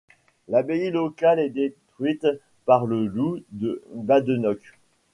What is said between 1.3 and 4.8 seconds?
est détruite par le Loup de Badenoch.